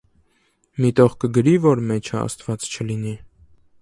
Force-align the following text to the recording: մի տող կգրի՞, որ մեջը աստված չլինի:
մի 0.85 0.89
տող 0.99 1.13
կգրի՞, 1.25 1.53
որ 1.67 1.83
մեջը 1.91 2.17
աստված 2.23 2.67
չլինի: 2.73 3.15